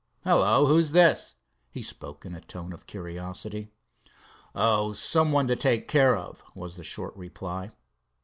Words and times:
"Hello, 0.23 0.65
who's 0.65 0.93
this?" 0.93 1.35
he 1.69 1.83
spoke 1.83 2.25
in 2.25 2.33
a 2.33 2.41
tone 2.41 2.73
of 2.73 2.87
curiosity. 2.87 3.69
"Oh, 4.55 4.93
some 4.93 5.31
one 5.31 5.47
to 5.47 5.55
take 5.55 5.87
care 5.87 6.15
of," 6.15 6.41
was 6.55 6.75
the 6.75 6.83
short 6.83 7.15
reply. 7.15 7.69